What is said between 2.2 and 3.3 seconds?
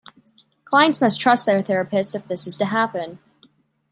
this is to happen.